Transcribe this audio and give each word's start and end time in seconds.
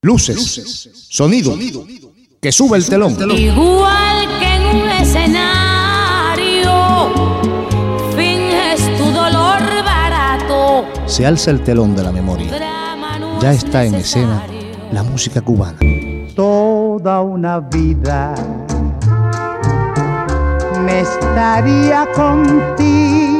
Luces, 0.00 0.88
sonido, 1.10 1.58
que 2.40 2.52
sube 2.52 2.76
el 2.76 2.86
telón. 2.86 3.16
Igual 3.36 4.28
que 4.38 4.46
en 4.46 4.62
un 4.76 4.88
escenario, 4.90 6.72
finges 8.14 8.96
tu 8.96 9.06
dolor 9.06 9.58
barato. 9.84 10.84
Se 11.06 11.26
alza 11.26 11.50
el 11.50 11.64
telón 11.64 11.96
de 11.96 12.04
la 12.04 12.12
memoria. 12.12 12.48
Ya 13.42 13.52
está 13.52 13.84
en 13.84 13.96
escena 13.96 14.46
la 14.92 15.02
música 15.02 15.40
cubana. 15.40 15.80
Toda 16.36 17.20
una 17.20 17.58
vida 17.58 18.36
me 20.86 21.00
estaría 21.00 22.06
contigo. 22.14 23.32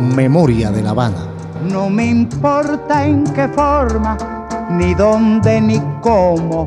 Memoria 0.00 0.70
de 0.70 0.82
La 0.82 0.90
Habana. 0.92 1.28
No 1.70 1.90
me 1.90 2.06
importa 2.06 3.04
en 3.04 3.24
qué 3.34 3.46
forma 3.48 4.35
ni 4.70 4.94
dónde 4.94 5.60
ni 5.60 5.80
cómo, 6.00 6.64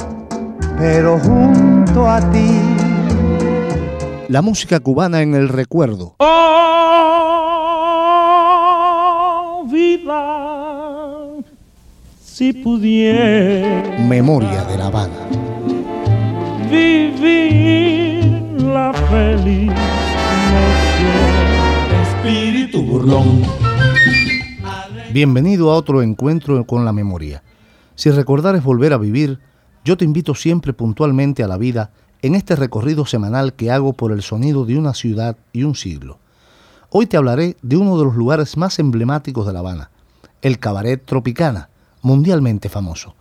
pero 0.78 1.18
junto 1.20 2.08
a 2.10 2.20
ti. 2.32 2.48
La 4.28 4.42
música 4.42 4.80
cubana 4.80 5.22
en 5.22 5.36
el 5.36 5.50
recuerdo. 5.50 6.16
Oh, 6.20 6.28
vida, 9.72 11.18
si 12.22 12.54
pudiera. 12.54 13.98
Memoria 14.08 14.64
de 14.66 14.78
La 14.78 14.86
Habana. 14.88 15.28
Vivir 16.70 18.62
la 18.62 18.94
feliz 19.10 19.72
Espíritu 22.04 22.84
burlón. 22.84 23.42
Bienvenido 25.12 25.72
a 25.72 25.76
otro 25.76 26.04
encuentro 26.04 26.64
con 26.66 26.86
la 26.86 26.94
memoria. 26.94 27.42
Si 28.00 28.10
recordar 28.12 28.56
es 28.56 28.64
volver 28.64 28.94
a 28.94 28.98
vivir, 28.98 29.42
yo 29.84 29.98
te 29.98 30.06
invito 30.06 30.34
siempre 30.34 30.72
puntualmente 30.72 31.44
a 31.44 31.50
la 31.50 31.58
vida 31.58 31.92
en 32.22 32.34
este 32.34 32.56
recorrido 32.56 33.06
semanal 33.06 33.52
que 33.56 33.72
hago 33.72 33.92
por 33.92 34.14
el 34.14 34.22
sonido 34.22 34.64
de 34.64 34.78
una 34.78 34.94
ciudad 34.94 35.36
y 35.52 35.64
un 35.64 35.76
siglo. 35.76 36.18
Hoy 36.92 37.08
te 37.08 37.18
hablaré 37.18 37.58
de 37.62 37.76
uno 37.76 37.98
de 37.98 38.06
los 38.06 38.16
lugares 38.16 38.56
más 38.56 38.80
emblemáticos 38.80 39.46
de 39.46 39.52
La 39.52 39.60
Habana, 39.60 39.92
el 40.42 40.60
Cabaret 40.60 41.04
Tropicana, 41.04 41.68
mundialmente 42.02 42.70
famoso. 42.70 43.18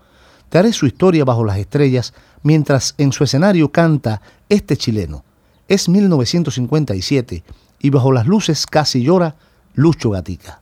Te 0.48 0.58
haré 0.58 0.72
su 0.72 0.86
historia 0.86 1.24
bajo 1.24 1.44
las 1.44 1.58
estrellas 1.58 2.14
mientras 2.44 2.94
en 2.98 3.10
su 3.10 3.24
escenario 3.24 3.72
canta 3.72 4.22
este 4.48 4.76
chileno. 4.76 5.24
Es 5.66 5.88
1957 5.88 7.42
y 7.80 7.90
bajo 7.90 8.12
las 8.12 8.28
luces 8.28 8.64
casi 8.64 9.02
llora 9.02 9.34
Lucho 9.74 10.10
Gatica. 10.10 10.60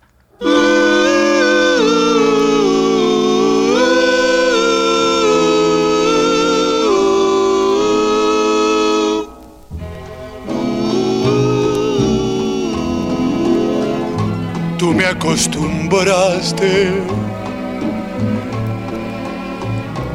Tú 14.87 14.95
me 14.95 15.05
acostumbraste 15.05 16.93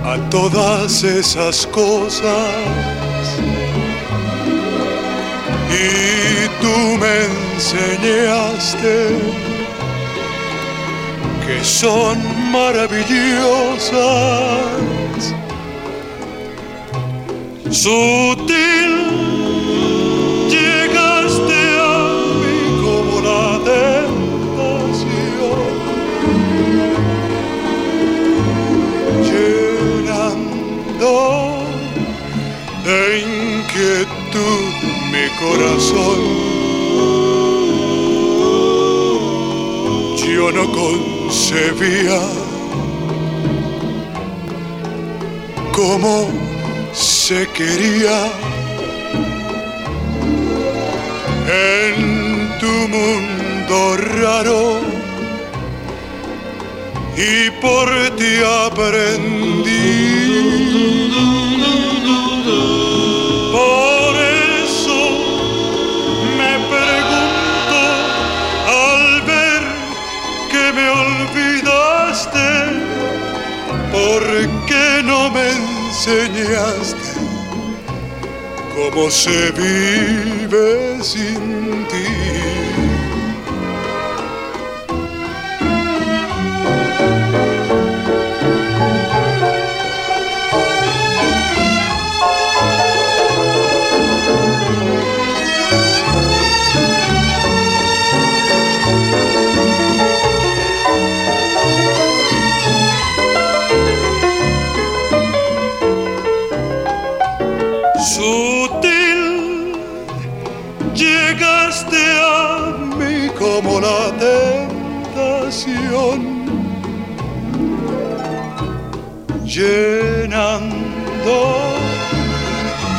a 0.06 0.16
todas 0.30 1.04
esas 1.04 1.68
cosas 1.68 2.48
y 5.70 6.48
tú 6.62 6.76
me 7.02 7.16
enseñaste 7.56 8.96
que 11.46 11.58
son 11.66 12.18
maravillosas. 12.54 13.92
Sutil 17.70 19.11
corazón. 35.42 36.20
Yo 40.18 40.52
no 40.52 40.66
concebía 40.72 42.20
cómo 45.72 46.30
se 46.94 47.48
quería 47.58 48.18
en 51.48 52.60
tu 52.60 52.74
mundo 52.96 53.98
raro 54.20 54.80
y 57.18 57.50
por 57.62 57.90
ti 58.18 58.34
aprendí 58.68 59.91
enseñaste 75.92 77.10
cómo 78.76 79.10
se 79.12 79.52
vive 79.52 81.04
sin 81.04 81.86
ti. 81.88 82.41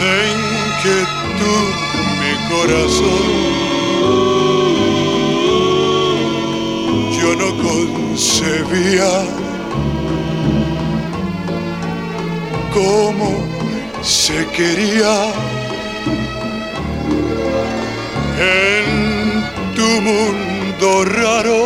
De 0.02 0.14
inquietud 0.36 1.68
mi 2.20 2.34
corazón. 2.52 3.26
Yo 7.18 7.28
no 7.42 7.48
concebía 7.68 9.10
cómo 12.74 13.28
se 14.02 14.46
quería 14.56 15.14
en 18.38 18.86
tu 19.76 19.90
mundo 20.08 21.04
raro 21.04 21.62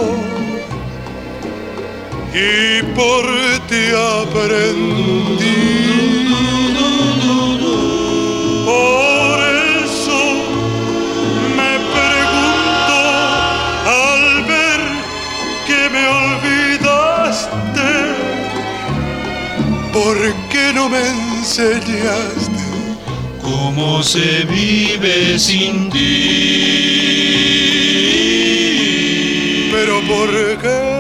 y 2.35 2.83
por 2.95 3.25
ti 3.69 3.85
aprendí. 4.29 5.86
¿Por 20.57 20.65
qué 20.65 20.73
no 20.73 20.89
me 20.89 21.01
enseñaste 21.09 22.65
cómo 23.43 24.03
se 24.03 24.45
vive 24.45 25.39
sin 25.39 25.91
ti? 25.91 25.99
Pero 29.71 30.01
¿por 30.03 30.31
qué? 30.63 30.97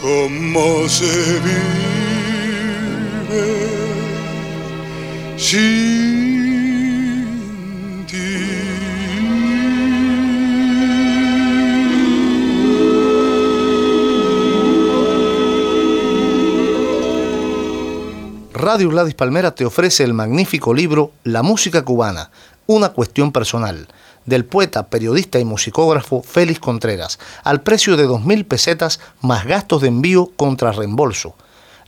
cómo 0.00 0.88
se 0.88 1.38
vive 1.40 1.89
Radio 18.70 18.88
Gladys 18.88 19.16
Palmera 19.16 19.52
te 19.52 19.64
ofrece 19.64 20.04
el 20.04 20.14
magnífico 20.14 20.72
libro 20.72 21.10
La 21.24 21.42
música 21.42 21.84
cubana, 21.84 22.30
una 22.68 22.90
cuestión 22.90 23.32
personal, 23.32 23.88
del 24.26 24.44
poeta, 24.44 24.86
periodista 24.86 25.40
y 25.40 25.44
musicógrafo 25.44 26.22
Félix 26.22 26.60
Contreras, 26.60 27.18
al 27.42 27.62
precio 27.62 27.96
de 27.96 28.06
2.000 28.06 28.46
pesetas 28.46 29.00
más 29.22 29.44
gastos 29.44 29.82
de 29.82 29.88
envío 29.88 30.30
contra 30.36 30.70
reembolso. 30.70 31.34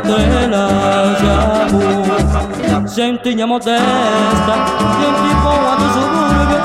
Estrela 0.09 1.15
de 1.21 1.29
amor. 1.29 2.89
Gentinha 2.89 3.47
modesta, 3.47 4.55
gente 4.99 5.35
boa 5.43 5.77
do 5.77 5.87
subúrbio, 5.93 6.59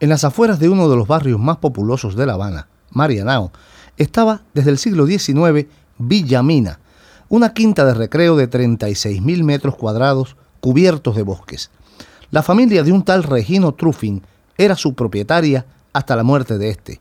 En 0.00 0.10
las 0.10 0.24
afueras 0.24 0.58
de 0.58 0.68
uno 0.68 0.90
de 0.90 0.96
los 0.96 1.08
barrios 1.08 1.40
más 1.40 1.56
populosos 1.56 2.16
de 2.16 2.26
La 2.26 2.34
Habana, 2.34 2.68
Marianao, 2.90 3.50
estaba 3.96 4.42
desde 4.52 4.72
el 4.72 4.76
siglo 4.76 5.06
XIX 5.06 5.66
Villa 5.96 6.42
Mina, 6.42 6.80
una 7.30 7.54
quinta 7.54 7.86
de 7.86 7.94
recreo 7.94 8.36
de 8.36 8.50
36.000 8.50 9.42
metros 9.42 9.74
cuadrados 9.76 10.36
cubiertos 10.60 11.16
de 11.16 11.22
bosques. 11.22 11.70
La 12.30 12.42
familia 12.42 12.82
de 12.82 12.92
un 12.92 13.02
tal 13.04 13.22
Regino 13.22 13.72
Truffin 13.72 14.22
era 14.56 14.76
su 14.76 14.94
propietaria 14.94 15.64
hasta 15.92 16.16
la 16.16 16.22
muerte 16.24 16.58
de 16.58 16.70
este. 16.70 17.00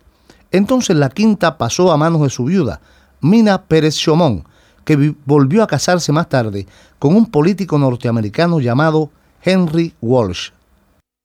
Entonces 0.52 0.96
la 0.96 1.10
quinta 1.10 1.58
pasó 1.58 1.92
a 1.92 1.98
manos 1.98 2.22
de 2.22 2.30
su 2.30 2.46
viuda, 2.46 2.80
Mina 3.22 3.64
Pérez 3.64 3.96
Chomón, 3.98 4.44
que 4.86 4.96
vi- 4.96 5.16
volvió 5.26 5.64
a 5.64 5.68
casarse 5.68 6.12
más 6.12 6.30
tarde 6.30 6.68
con 7.00 7.16
un 7.16 7.26
político 7.26 7.78
norteamericano 7.78 8.60
llamado 8.60 9.10
Henry 9.44 9.94
Walsh. 10.02 10.50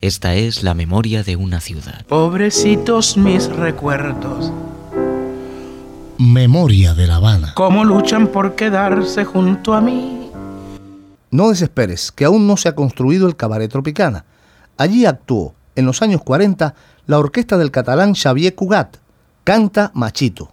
Esta 0.00 0.35
es 0.37 0.62
la 0.62 0.75
memoria 0.75 1.25
de 1.25 1.35
una 1.37 1.61
ciudad. 1.61 2.07
Pobrecitos 2.07 3.17
mis 3.17 3.49
recuerdos, 3.49 4.52
Memoria 6.19 6.95
de 6.95 7.07
La 7.07 7.17
Habana. 7.17 7.52
cómo 7.55 7.85
luchan 7.85 8.28
por 8.28 8.55
quedarse 8.57 9.25
junto 9.25 9.75
a 9.75 9.81
mí. 9.81 10.27
No 11.30 11.50
desesperes, 11.50 12.11
que 12.12 12.25
aún 12.25 12.47
no 12.47 12.56
se 12.56 12.68
ha 12.68 12.75
construido 12.75 13.26
el 13.26 13.37
Cabaret 13.37 13.70
Tropicana. 13.70 14.25
Allí 14.76 15.04
actuó, 15.06 15.54
en 15.76 15.87
los 15.87 16.02
años 16.02 16.23
40, 16.23 16.75
la 17.06 17.18
orquesta 17.18 17.58
del 17.58 17.70
catalán 17.70 18.14
Xavier 18.14 18.54
Cugat. 18.54 18.97
Canta 19.44 19.90
Machito. 19.94 20.52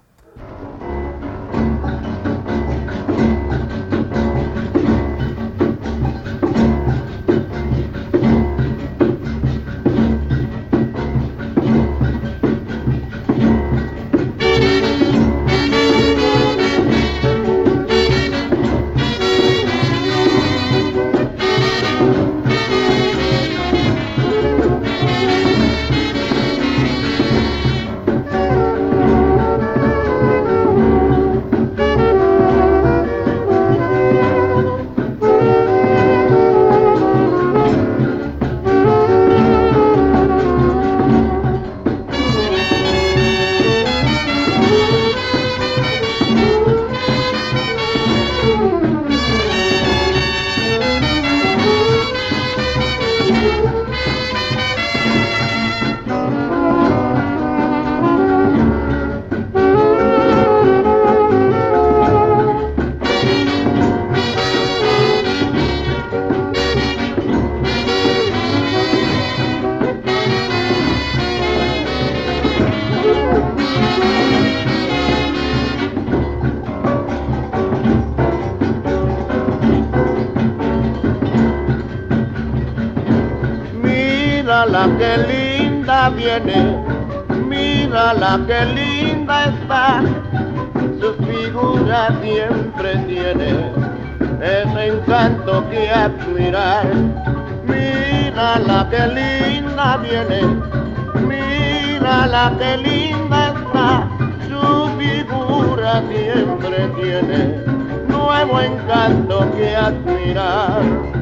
lugar 110.56 111.15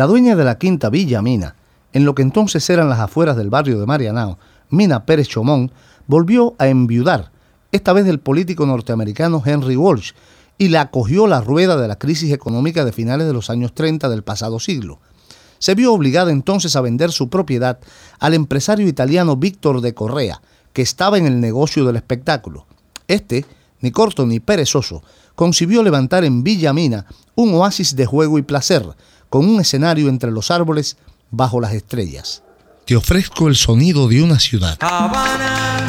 La 0.00 0.06
dueña 0.06 0.34
de 0.34 0.44
la 0.44 0.56
quinta 0.56 0.88
Villa 0.88 1.20
Mina, 1.20 1.56
en 1.92 2.06
lo 2.06 2.14
que 2.14 2.22
entonces 2.22 2.70
eran 2.70 2.88
las 2.88 3.00
afueras 3.00 3.36
del 3.36 3.50
barrio 3.50 3.78
de 3.78 3.84
Marianao, 3.84 4.38
Mina 4.70 5.04
Pérez 5.04 5.28
Chomón, 5.28 5.72
volvió 6.06 6.54
a 6.56 6.68
enviudar, 6.68 7.32
esta 7.70 7.92
vez 7.92 8.06
del 8.06 8.18
político 8.18 8.64
norteamericano 8.64 9.42
Henry 9.44 9.76
Walsh, 9.76 10.12
y 10.56 10.68
le 10.68 10.78
acogió 10.78 11.26
la 11.26 11.42
rueda 11.42 11.76
de 11.76 11.86
la 11.86 11.98
crisis 11.98 12.32
económica 12.32 12.86
de 12.86 12.92
finales 12.92 13.26
de 13.26 13.34
los 13.34 13.50
años 13.50 13.74
30 13.74 14.08
del 14.08 14.22
pasado 14.22 14.58
siglo. 14.58 15.00
Se 15.58 15.74
vio 15.74 15.92
obligada 15.92 16.32
entonces 16.32 16.76
a 16.76 16.80
vender 16.80 17.12
su 17.12 17.28
propiedad 17.28 17.78
al 18.20 18.32
empresario 18.32 18.88
italiano 18.88 19.36
Víctor 19.36 19.82
de 19.82 19.92
Correa, 19.92 20.40
que 20.72 20.80
estaba 20.80 21.18
en 21.18 21.26
el 21.26 21.40
negocio 21.40 21.84
del 21.84 21.96
espectáculo. 21.96 22.64
Este, 23.06 23.44
ni 23.80 23.90
corto 23.90 24.24
ni 24.24 24.40
perezoso, 24.40 25.02
concibió 25.34 25.82
levantar 25.82 26.24
en 26.24 26.42
Villa 26.42 26.72
Mina 26.72 27.04
un 27.34 27.52
oasis 27.52 27.96
de 27.96 28.06
juego 28.06 28.38
y 28.38 28.42
placer, 28.42 28.86
con 29.30 29.48
un 29.48 29.60
escenario 29.60 30.08
entre 30.08 30.30
los 30.32 30.50
árboles 30.50 30.98
bajo 31.30 31.60
las 31.60 31.72
estrellas. 31.72 32.42
Te 32.84 32.96
ofrezco 32.96 33.48
el 33.48 33.54
sonido 33.56 34.08
de 34.08 34.22
una 34.22 34.40
ciudad. 34.40 34.76
Habana. 34.80 35.86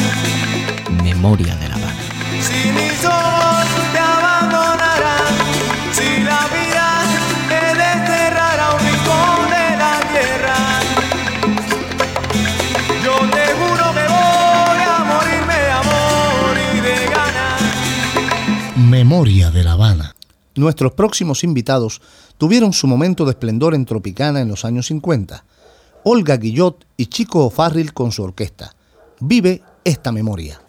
Memoria 1.04 1.56
de 1.56 1.68
La 1.68 1.76
Habana. 1.76 1.96
Si 2.40 2.70
mis 2.72 3.04
ojos 3.04 3.66
te 3.92 3.98
abandonarán, 4.00 5.36
si 5.92 6.24
la 6.24 6.48
vida 6.54 7.04
te 7.50 7.66
desterrará 7.76 8.68
a 8.68 8.76
un 8.76 8.80
rincón 8.80 9.50
de 9.50 9.78
la 9.82 10.00
tierra, 10.12 10.58
yo 13.04 13.16
te 13.32 13.46
juro 13.54 13.94
que 13.96 14.06
voy 14.08 14.82
a 14.86 15.04
morirme 15.04 15.56
de 15.56 15.72
amor 15.72 16.58
y 16.76 16.80
de 16.80 17.06
ganas. 17.10 17.62
Memoria 18.78 19.50
de 19.50 19.64
La 19.64 19.72
Habana. 19.72 20.16
Nuestros 20.54 20.92
próximos 20.92 21.44
invitados 21.44 22.02
tuvieron 22.42 22.74
su 22.74 22.88
momento 22.88 23.24
de 23.24 23.34
esplendor 23.34 23.76
en 23.76 23.86
Tropicana 23.86 24.42
en 24.42 24.48
los 24.48 24.66
años 24.66 24.88
50. 24.88 25.46
Olga 26.06 26.38
Guillot 26.38 26.88
y 26.98 27.06
Chico 27.06 27.46
O'Farrill 27.46 27.94
con 27.94 28.12
su 28.12 28.24
orquesta. 28.24 28.76
Vive 29.20 29.62
esta 29.84 30.12
memoria. 30.12 30.60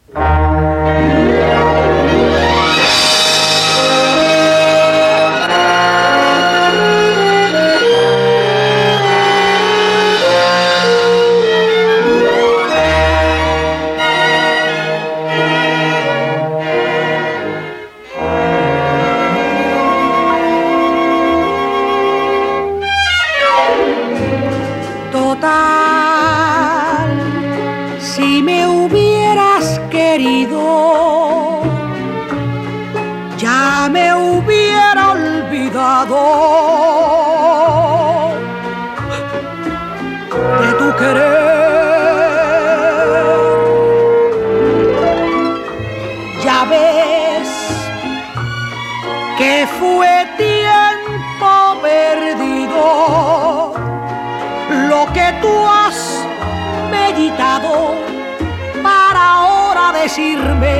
Decirme 60.13 60.75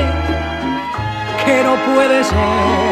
que 1.43 1.63
no 1.63 1.75
puede 1.91 2.23
ser. 2.23 2.82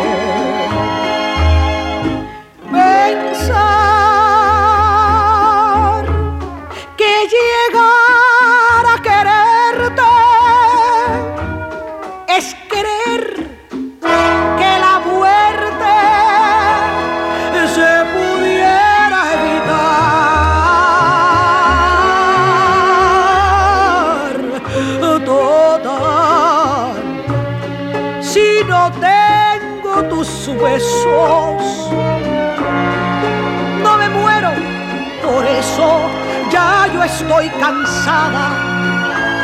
Estoy 37.11 37.49
cansada 37.59 38.47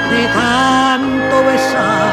de 0.09 0.27
tanto 0.27 1.43
besar. 1.43 2.06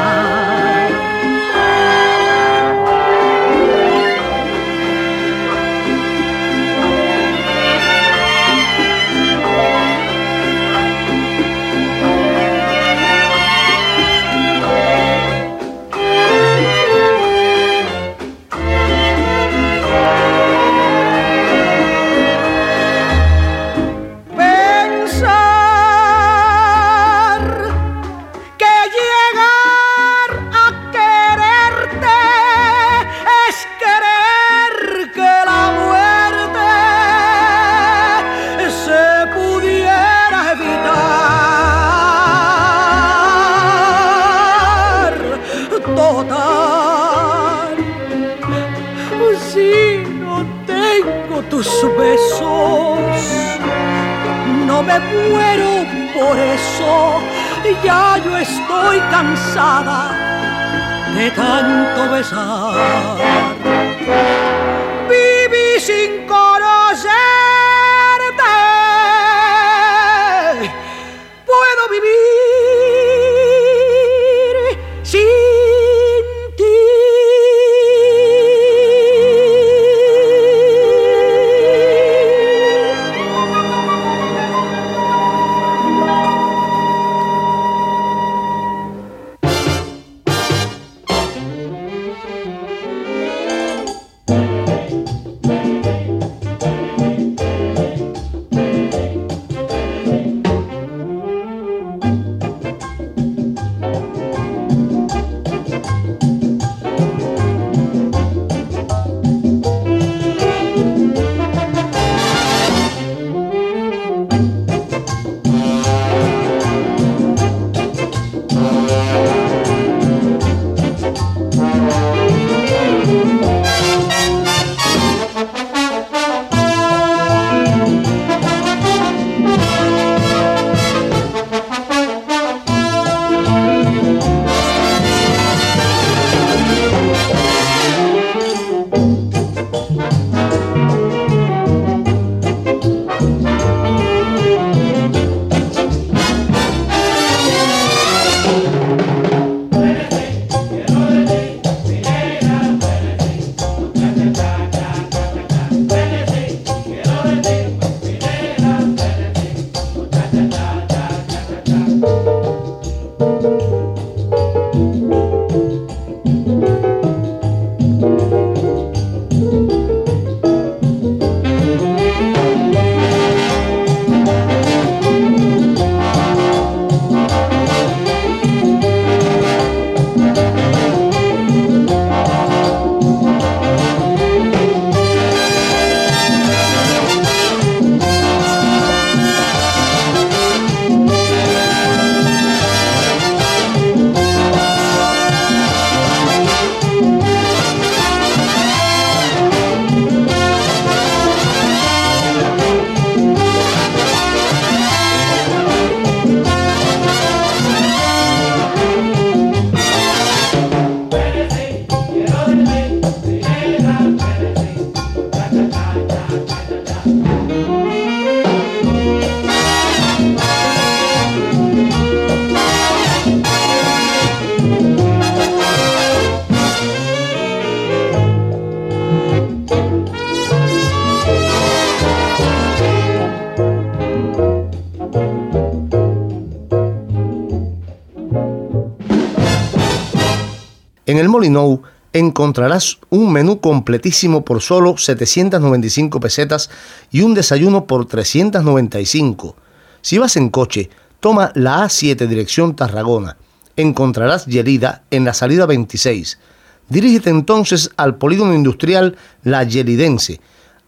Encontrarás 242.15 242.99
un 243.09 243.33
menú 243.33 243.59
completísimo 243.59 244.45
por 244.45 244.61
solo 244.61 244.97
795 244.97 246.21
pesetas 246.21 246.69
y 247.11 247.23
un 247.23 247.33
desayuno 247.33 247.87
por 247.87 248.05
395. 248.05 249.57
Si 250.01 250.17
vas 250.17 250.37
en 250.37 250.47
coche, 250.47 250.89
toma 251.19 251.51
la 251.55 251.83
A7 251.83 252.25
dirección 252.25 252.73
Tarragona. 252.73 253.35
Encontrarás 253.75 254.45
Yelida 254.45 255.03
en 255.11 255.25
la 255.25 255.33
salida 255.33 255.65
26. 255.65 256.39
Dirígete 256.87 257.31
entonces 257.31 257.89
al 257.97 258.15
polígono 258.15 258.53
industrial 258.53 259.17
La 259.43 259.65
Yelidense. 259.65 260.39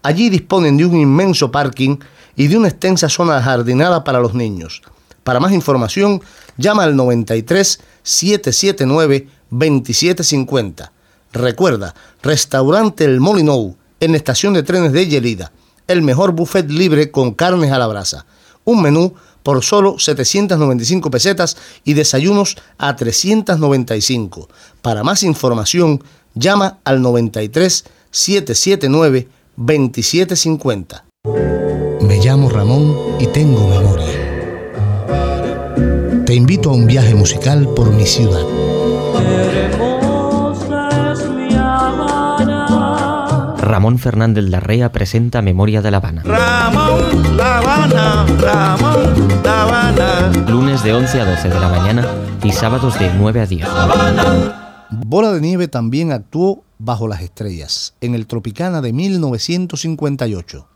Allí 0.02 0.30
disponen 0.30 0.78
de 0.78 0.86
un 0.86 0.96
inmenso 0.96 1.50
parking 1.50 1.98
y 2.36 2.46
de 2.46 2.56
una 2.56 2.68
extensa 2.68 3.10
zona 3.10 3.42
jardinada 3.42 4.02
para 4.02 4.20
los 4.20 4.32
niños. 4.32 4.80
Para 5.24 5.40
más 5.40 5.52
información, 5.52 6.22
llama 6.56 6.84
al 6.84 6.96
93 6.96 7.80
779 8.02 9.28
2750. 9.50 10.92
Recuerda, 11.32 11.94
Restaurante 12.22 13.04
El 13.04 13.20
Molinou, 13.20 13.76
en 14.00 14.12
la 14.12 14.16
estación 14.16 14.54
de 14.54 14.62
trenes 14.62 14.92
de 14.92 15.06
Yelida. 15.06 15.52
El 15.86 16.02
mejor 16.02 16.32
buffet 16.32 16.70
libre 16.70 17.10
con 17.10 17.32
carnes 17.34 17.72
a 17.72 17.78
la 17.78 17.86
brasa. 17.86 18.26
Un 18.64 18.82
menú 18.82 19.14
por 19.42 19.64
solo 19.64 19.98
795 19.98 21.10
pesetas 21.10 21.56
y 21.84 21.94
desayunos 21.94 22.56
a 22.76 22.96
395. 22.96 24.48
Para 24.82 25.02
más 25.02 25.22
información, 25.22 26.02
llama 26.34 26.78
al 26.84 27.00
93 27.00 27.84
779 28.10 29.28
2750. 29.56 31.04
Me 32.02 32.18
llamo 32.18 32.50
Ramón 32.50 32.94
y 33.18 33.26
tengo 33.26 33.66
memoria. 33.68 34.06
Te 36.24 36.34
invito 36.34 36.70
a 36.70 36.74
un 36.74 36.86
viaje 36.86 37.14
musical 37.14 37.68
por 37.74 37.90
mi 37.90 38.04
ciudad. 38.04 38.67
Ramón 43.78 43.98
Fernández 43.98 44.44
Larrea 44.44 44.90
presenta 44.90 45.40
Memoria 45.40 45.82
de 45.82 45.90
La 45.90 45.98
Habana. 45.98 46.22
Ramón, 46.24 47.36
La 47.36 47.58
Habana, 47.58 48.26
Ramón, 48.40 49.28
La 49.44 49.62
Habana. 49.62 50.32
Lunes 50.48 50.82
de 50.82 50.94
11 50.94 51.20
a 51.20 51.24
12 51.24 51.48
de 51.48 51.60
la 51.60 51.68
mañana 51.68 52.06
y 52.42 52.50
sábados 52.50 52.98
de 52.98 53.12
9 53.14 53.40
a 53.40 53.46
10. 53.46 53.68
Bola 54.90 55.32
de 55.32 55.40
Nieve 55.40 55.68
también 55.68 56.12
actuó 56.12 56.64
bajo 56.78 57.08
las 57.08 57.20
estrellas 57.20 57.94
en 58.00 58.14
el 58.14 58.26
Tropicana 58.26 58.80
de 58.80 58.92
1958. 58.92 60.66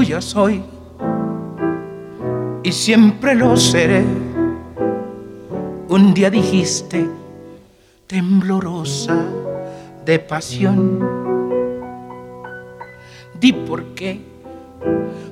Tuya 0.00 0.22
soy 0.22 0.62
y 2.62 2.72
siempre 2.72 3.34
lo 3.34 3.54
seré. 3.54 4.02
Un 5.88 6.14
día 6.14 6.30
dijiste, 6.30 7.06
temblorosa 8.06 9.26
de 10.06 10.18
pasión, 10.18 11.06
di 13.38 13.52
por 13.52 13.94
qué 13.94 14.22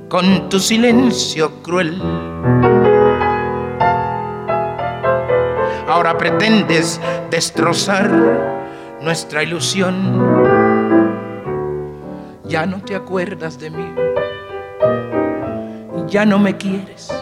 con 0.07 0.51
tu 0.51 0.61
silencio 0.61 1.63
cruel 1.63 2.03
pretendes 6.19 7.01
destrozar 7.31 8.11
nuestra 9.01 9.43
ilusión. 9.43 9.95
Ya 12.45 12.67
no 12.67 12.83
te 12.83 12.95
acuerdas 12.95 13.59
de 13.59 13.71
mí, 13.71 14.08
ya 16.09 16.25
no 16.25 16.39
me 16.39 16.57
quieres. 16.57 17.13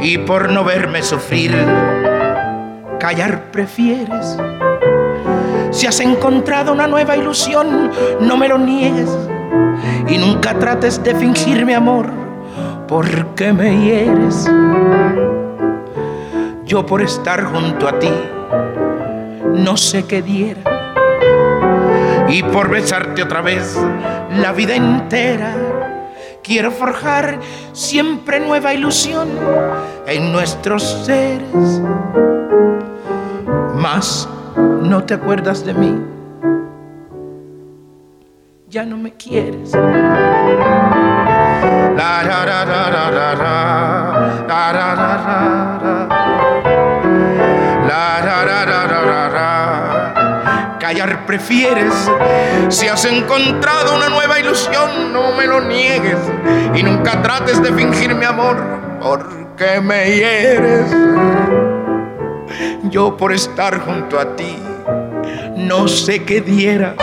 Y 0.00 0.18
por 0.18 0.50
no 0.52 0.64
verme 0.64 1.02
sufrir, 1.02 1.54
callar 3.00 3.50
prefieres. 3.50 4.38
Si 5.70 5.86
has 5.86 6.00
encontrado 6.00 6.72
una 6.72 6.86
nueva 6.86 7.16
ilusión, 7.16 7.90
no 8.20 8.36
me 8.36 8.48
lo 8.48 8.58
niegues. 8.58 9.10
Y 10.08 10.18
nunca 10.18 10.54
trates 10.54 11.02
de 11.02 11.14
fingir 11.14 11.66
mi 11.66 11.74
amor, 11.74 12.10
porque 12.86 13.52
me 13.52 13.78
hieres. 13.78 14.48
Yo 16.64 16.86
por 16.86 17.02
estar 17.02 17.44
junto 17.44 17.88
a 17.88 17.98
ti, 17.98 18.12
no 19.54 19.76
sé 19.76 20.04
qué 20.06 20.22
diera. 20.22 20.60
Y 22.28 22.42
por 22.42 22.68
besarte 22.68 23.22
otra 23.22 23.40
vez 23.40 23.76
la 24.36 24.52
vida 24.52 24.74
entera, 24.74 25.54
quiero 26.48 26.72
forjar 26.72 27.38
siempre 27.74 28.40
nueva 28.40 28.72
ilusión 28.72 29.28
en 30.06 30.32
nuestros 30.32 30.82
seres. 31.04 31.82
Más 33.74 34.26
no 34.56 35.04
te 35.04 35.12
acuerdas 35.14 35.64
de 35.64 35.74
mí, 35.74 35.94
ya 38.68 38.86
no 38.86 38.96
me 38.96 39.12
quieres. 39.12 39.72
La, 41.96 42.24
Callar 50.88 51.26
prefieres 51.26 51.92
si 52.70 52.88
has 52.88 53.04
encontrado 53.04 53.94
una 53.94 54.08
nueva 54.08 54.40
ilusión, 54.40 55.12
no 55.12 55.32
me 55.32 55.46
lo 55.46 55.60
niegues 55.60 56.16
y 56.74 56.82
nunca 56.82 57.20
trates 57.20 57.62
de 57.62 57.74
fingir 57.74 58.14
mi 58.14 58.24
amor 58.24 58.56
porque 58.98 59.82
me 59.82 60.10
hieres. 60.10 60.86
Yo 62.84 63.18
por 63.18 63.34
estar 63.34 63.80
junto 63.80 64.18
a 64.18 64.34
ti 64.34 64.56
no 65.56 65.88
sé 65.88 66.24
qué 66.24 66.40
diera. 66.40 66.94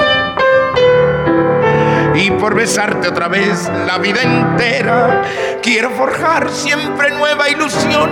Y 2.16 2.32
por 2.32 2.56
besarte 2.56 3.08
otra 3.08 3.28
vez 3.28 3.72
la 3.86 4.00
vida 4.00 4.24
entera, 4.24 5.22
quiero 5.62 5.92
forjar 5.92 6.50
siempre 6.50 7.12
nueva 7.12 7.50
ilusión 7.50 8.10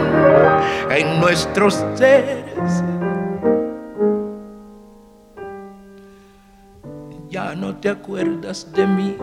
en 0.91 1.19
nuestros 1.19 1.83
seres. 1.95 2.83
Ya 7.33 7.55
no 7.55 7.75
te 7.77 7.89
acuerdas 7.89 8.67
de 8.75 8.85
mí, 8.85 9.15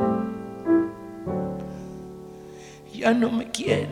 ya 2.93 3.15
no 3.15 3.31
me 3.31 3.49
quieres. 3.53 3.89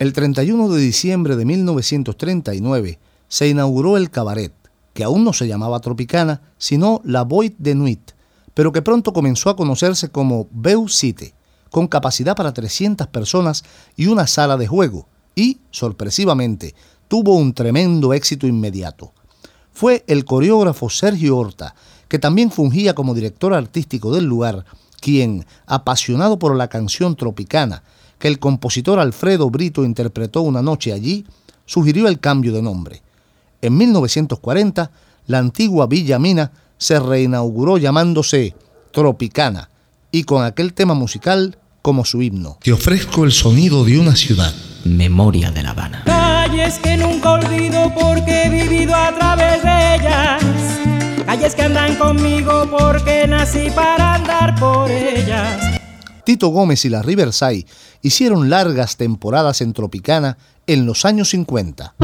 El 0.00 0.12
31 0.12 0.68
de 0.68 0.80
diciembre 0.80 1.36
de 1.36 1.44
1939 1.44 2.98
se 3.28 3.48
inauguró 3.48 3.96
el 3.96 4.10
cabaret, 4.10 4.52
que 4.94 5.04
aún 5.04 5.22
no 5.22 5.32
se 5.32 5.46
llamaba 5.46 5.78
Tropicana, 5.78 6.42
sino 6.58 7.00
La 7.04 7.22
Boîte 7.22 7.54
de 7.60 7.76
Nuit, 7.76 8.10
pero 8.52 8.72
que 8.72 8.82
pronto 8.82 9.12
comenzó 9.12 9.48
a 9.48 9.54
conocerse 9.54 10.08
como 10.08 10.48
Beu 10.50 10.88
City, 10.88 11.34
con 11.70 11.86
capacidad 11.86 12.34
para 12.34 12.52
300 12.52 13.06
personas 13.06 13.62
y 13.94 14.08
una 14.08 14.26
sala 14.26 14.56
de 14.56 14.66
juego, 14.66 15.06
y, 15.36 15.60
sorpresivamente, 15.70 16.74
tuvo 17.06 17.36
un 17.36 17.54
tremendo 17.54 18.12
éxito 18.12 18.48
inmediato. 18.48 19.12
Fue 19.78 20.02
el 20.08 20.24
coreógrafo 20.24 20.90
Sergio 20.90 21.36
Horta, 21.36 21.76
que 22.08 22.18
también 22.18 22.50
fungía 22.50 22.96
como 22.96 23.14
director 23.14 23.54
artístico 23.54 24.12
del 24.12 24.24
lugar, 24.24 24.64
quien, 25.00 25.46
apasionado 25.66 26.36
por 26.36 26.56
la 26.56 26.66
canción 26.66 27.14
tropicana, 27.14 27.84
que 28.18 28.26
el 28.26 28.40
compositor 28.40 28.98
Alfredo 28.98 29.48
Brito 29.50 29.84
interpretó 29.84 30.42
una 30.42 30.62
noche 30.62 30.92
allí, 30.92 31.26
sugirió 31.64 32.08
el 32.08 32.18
cambio 32.18 32.52
de 32.52 32.60
nombre. 32.60 33.02
En 33.62 33.76
1940, 33.76 34.90
la 35.28 35.38
antigua 35.38 35.86
Villa 35.86 36.18
Mina 36.18 36.50
se 36.76 36.98
reinauguró 36.98 37.78
llamándose 37.78 38.56
Tropicana 38.90 39.70
y 40.10 40.24
con 40.24 40.44
aquel 40.44 40.74
tema 40.74 40.94
musical 40.94 41.56
como 41.82 42.04
su 42.04 42.20
himno. 42.20 42.58
Te 42.64 42.72
ofrezco 42.72 43.24
el 43.24 43.30
sonido 43.30 43.84
de 43.84 44.00
una 44.00 44.16
ciudad. 44.16 44.52
Memoria 44.84 45.52
de 45.52 45.62
La 45.62 45.70
Habana. 45.70 46.37
Calles 46.48 46.78
que 46.78 46.96
nunca 46.96 47.32
olvido 47.32 47.92
porque 47.92 48.44
he 48.44 48.48
vivido 48.48 48.94
a 48.94 49.12
través 49.12 49.62
de 49.62 49.96
ellas. 49.96 50.42
Calles 51.26 51.54
que 51.54 51.60
andan 51.60 51.94
conmigo 51.96 52.66
porque 52.70 53.26
nací 53.26 53.70
para 53.70 54.14
andar 54.14 54.58
por 54.58 54.90
ellas. 54.90 55.78
Tito 56.24 56.48
Gómez 56.48 56.86
y 56.86 56.88
la 56.88 57.02
Riverside 57.02 57.66
hicieron 58.00 58.48
largas 58.48 58.96
temporadas 58.96 59.60
en 59.60 59.74
Tropicana 59.74 60.38
en 60.66 60.86
los 60.86 61.04
años 61.04 61.28
50. 61.28 61.96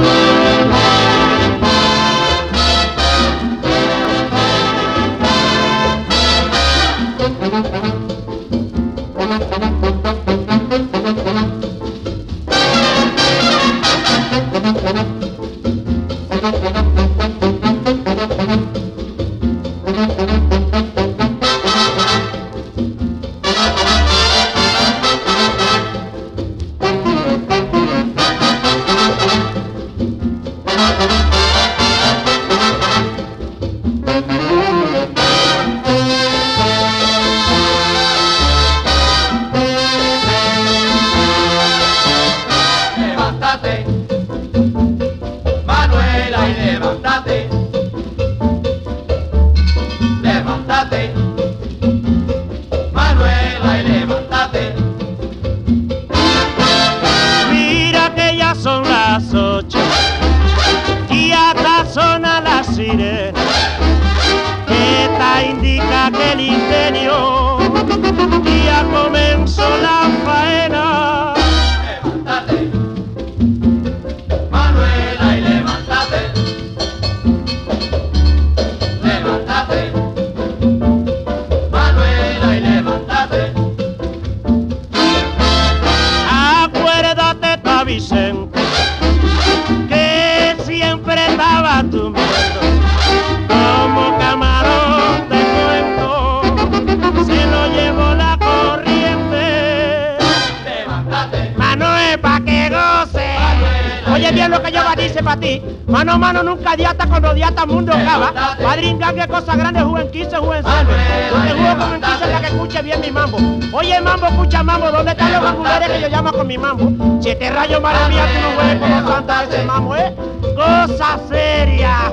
Mambo, 114.64 114.90
¿dónde 114.90 115.12
están 115.12 115.32
los 115.32 115.42
bambuleres 115.42 115.90
que 115.90 116.00
yo 116.00 116.08
llamo 116.08 116.32
con 116.32 116.46
mi 116.46 116.58
mambo? 116.58 117.20
Siete 117.20 117.50
rayos, 117.50 117.80
madre 117.80 118.08
mía, 118.08 118.24
tú 118.34 118.40
no 118.40 118.54
juegues 118.54 118.80
como 118.80 119.08
santa 119.08 119.44
ese 119.44 119.62
mambo, 119.64 119.96
¿eh? 119.96 120.14
Cosa 120.56 121.18
seria. 121.28 122.12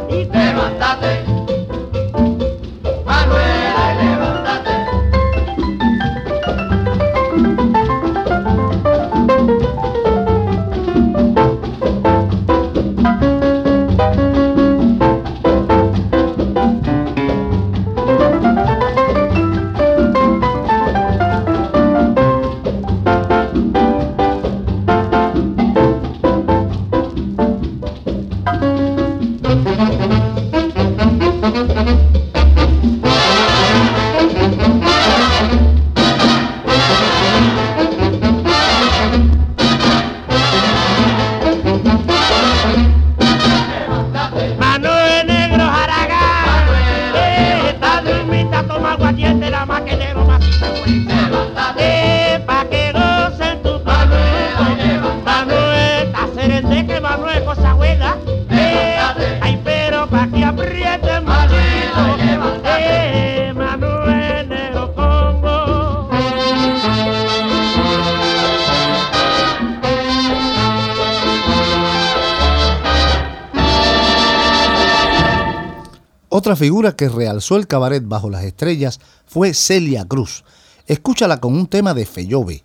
Figura 76.62 76.96
que 76.96 77.10
realzó 77.10 77.58
el 77.58 77.66
cabaret 77.66 78.04
bajo 78.08 78.30
las 78.30 78.44
estrellas 78.44 79.00
fue 79.26 79.56
Celia 79.56 80.06
Cruz. 80.06 80.44
Escúchala 80.86 81.40
con 81.40 81.56
un 81.56 81.66
tema 81.66 81.96
de 81.96 82.06
Fellove. 82.06 82.64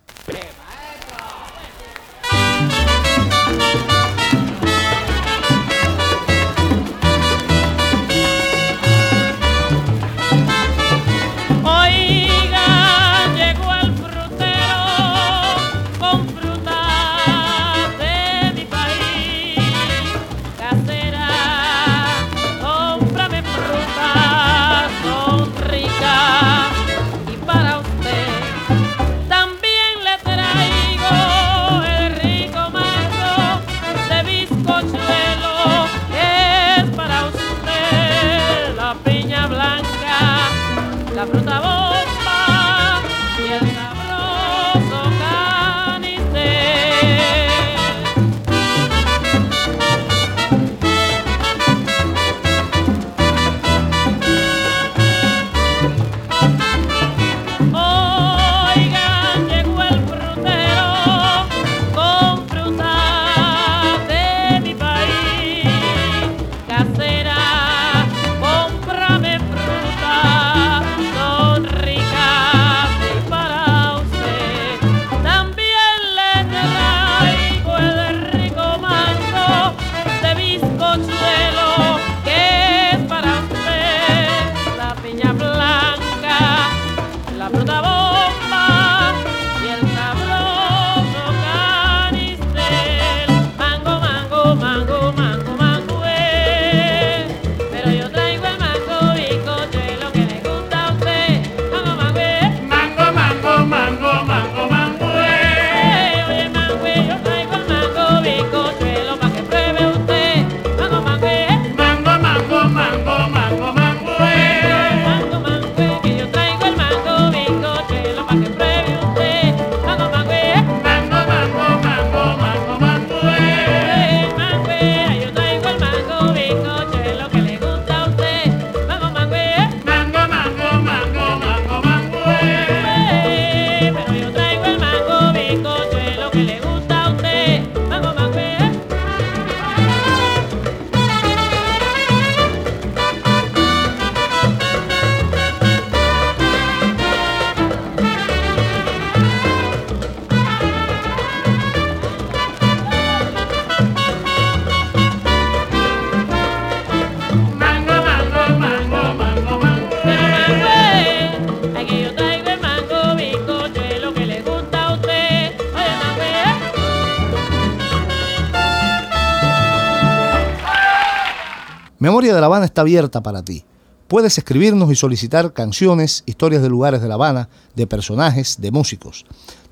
La 172.46 172.48
Habana 172.48 172.66
está 172.66 172.82
abierta 172.82 173.24
para 173.24 173.42
ti. 173.42 173.64
Puedes 174.06 174.38
escribirnos 174.38 174.92
y 174.92 174.94
solicitar 174.94 175.52
canciones, 175.52 176.22
historias 176.26 176.62
de 176.62 176.68
lugares 176.68 177.02
de 177.02 177.08
La 177.08 177.14
Habana, 177.14 177.48
de 177.74 177.88
personajes, 177.88 178.60
de 178.60 178.70
músicos. 178.70 179.24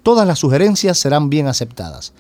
Todas 0.03 0.27
las 0.27 0.41
sugerencias 0.41 0.99
serán 0.99 1.31
bien 1.31 1.47
aceptadas. 1.47 2.13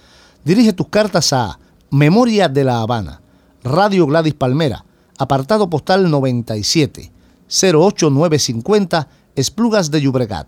Dirige 0.44 0.72
tus 0.72 0.86
cartas 0.86 1.32
a 1.32 1.58
Memoria 1.90 2.48
de 2.48 2.62
La 2.62 2.82
Habana, 2.82 3.20
Radio 3.64 4.06
Gladys 4.06 4.34
Palmera, 4.34 4.84
apartado 5.18 5.68
postal 5.68 6.08
97, 6.08 7.10
08950, 7.48 9.08
Esplugas 9.34 9.90
de 9.90 10.02
Llobregat, 10.02 10.46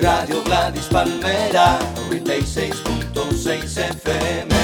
Radio 0.00 0.44
Gladys 0.44 0.84
Palmera, 0.84 1.80
96.6 2.10 3.90
FM. 3.90 4.54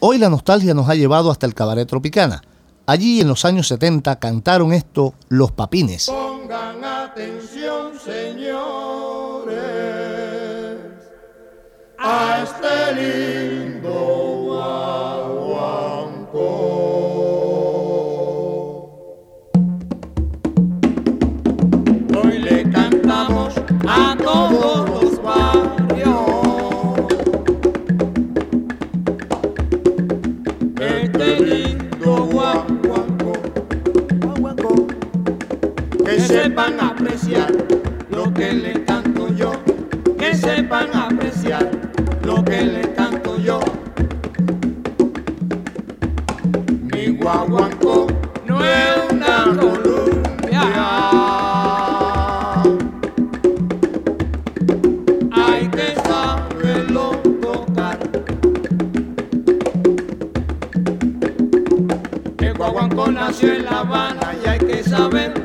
Hoy 0.00 0.16
la 0.16 0.30
nostalgia 0.30 0.72
nos 0.72 0.88
ha 0.88 0.94
llevado 0.94 1.30
hasta 1.30 1.44
el 1.44 1.52
cabaret 1.52 1.86
Tropicana. 1.86 2.42
Allí 2.86 3.20
en 3.20 3.28
los 3.28 3.44
años 3.44 3.68
70 3.68 4.18
cantaron 4.18 4.72
esto 4.72 5.12
Los 5.28 5.52
Papines. 5.52 6.10
Pongan 6.48 6.82
atención, 6.82 7.98
señores, 7.98 9.58
a 11.98 12.42
este 12.42 12.94
lindo 12.96 13.90
guaguancó. 14.46 15.68
Hoy 22.16 22.38
le 22.38 22.70
cantamos 22.70 23.52
a 23.86 24.16
todos 24.16 24.87
sepan 36.28 36.78
apreciar 36.78 37.50
lo 38.10 38.32
que 38.34 38.52
le 38.52 38.84
canto 38.84 39.28
yo, 39.34 39.52
que 40.18 40.34
sepan 40.34 40.94
apreciar 40.94 41.70
lo 42.22 42.44
que 42.44 42.66
le 42.66 42.92
canto 42.92 43.38
yo. 43.38 43.60
Mi 46.92 47.16
guaguancó 47.16 48.08
no 48.44 48.62
es 48.62 49.10
una 49.10 49.56
columbia. 49.58 50.62
saberlo 56.04 57.12
tocar. 57.40 57.98
El 62.38 62.54
guaguancó 62.54 63.10
nació 63.10 63.54
en 63.54 63.64
La 63.64 63.80
Habana 63.80 64.34
y 64.44 64.46
hay 64.46 64.58
que 64.58 64.82
saberlo 64.82 65.37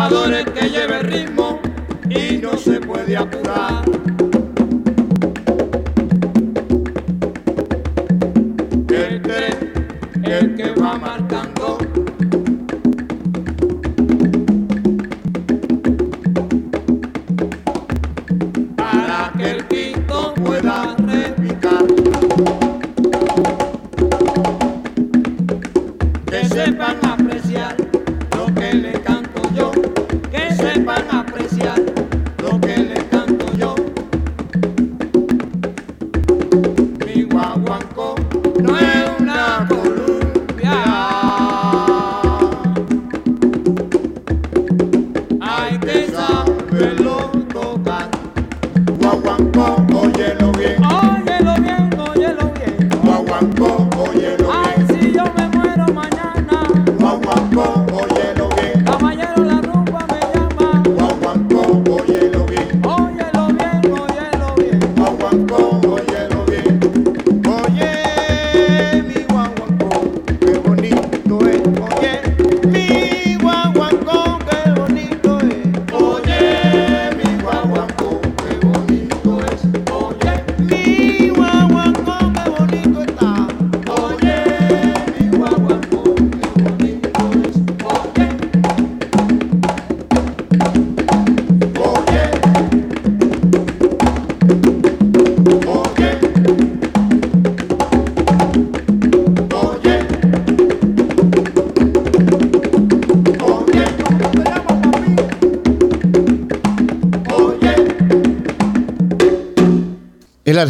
Que 0.00 0.70
lleve 0.70 1.02
ritmo 1.02 1.60
y 2.08 2.38
no 2.38 2.56
se 2.56 2.80
puede 2.80 3.18
apurar. 3.18 3.99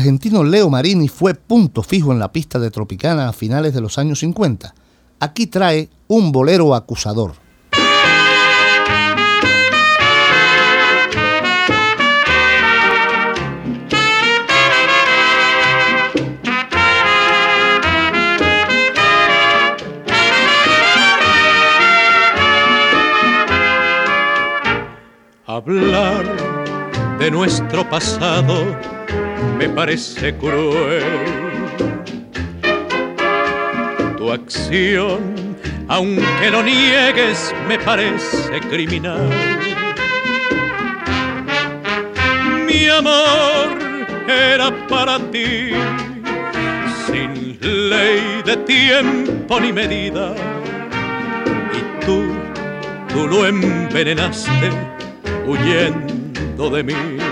Argentino 0.01 0.43
Leo 0.43 0.71
Marini 0.71 1.09
fue 1.09 1.35
punto 1.35 1.83
fijo 1.83 2.11
en 2.11 2.19
la 2.19 2.33
pista 2.33 2.59
de 2.59 2.71
Tropicana 2.71 3.29
a 3.29 3.33
finales 3.35 3.75
de 3.75 3.83
los 3.83 3.99
años 3.99 4.21
50. 4.21 4.75
Aquí 5.21 5.47
trae 5.47 5.91
un 6.09 6.33
bolero 6.33 6.75
acusador. 6.75 7.35
Hablar 25.47 26.25
de 27.19 27.31
nuestro 27.31 27.89
pasado 27.91 29.00
me 29.59 29.69
parece 29.69 30.35
cruel. 30.37 31.05
Tu 34.17 34.31
acción, 34.31 35.57
aunque 35.89 36.51
lo 36.51 36.63
niegues, 36.63 37.55
me 37.69 37.79
parece 37.79 38.61
criminal. 38.71 39.29
Mi 42.67 42.89
amor 42.89 43.79
era 44.29 44.71
para 44.87 45.19
ti, 45.31 45.71
sin 47.07 47.59
ley 47.61 48.43
de 48.45 48.57
tiempo 48.59 49.61
ni 49.61 49.73
medida. 49.73 50.35
Y 51.73 52.05
tú, 52.05 52.25
tú 53.13 53.27
lo 53.27 53.47
envenenaste 53.47 54.71
huyendo 55.47 56.71
de 56.71 56.83
mí. 56.83 57.30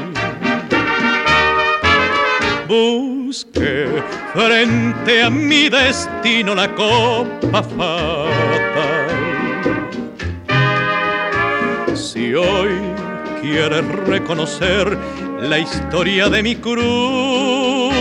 Busqué 2.69 3.87
frente 4.35 5.23
a 5.23 5.31
mi 5.31 5.71
destino 5.71 6.55
la 6.55 6.69
copa 6.75 7.63
fatal. 7.63 8.29
Si 11.95 12.35
hoy 12.35 12.79
quieres 13.41 13.87
reconocer 14.07 14.99
la 15.41 15.59
historia 15.59 16.29
de 16.29 16.43
mi 16.43 16.57
cruz, 16.57 17.95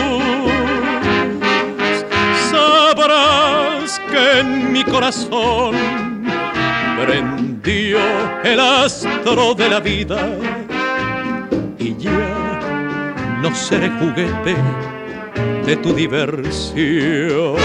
sabrás 2.52 4.02
que 4.12 4.40
en 4.42 4.74
mi 4.74 4.84
corazón 4.84 5.76
prendió 7.06 8.00
el 8.44 8.60
astro 8.60 9.54
de 9.56 9.70
la 9.70 9.80
vida 9.80 10.28
no 13.42 13.54
seré 13.54 13.90
juguete 13.90 14.56
de 15.66 15.76
tu 15.78 15.94
diversión. 15.94 17.58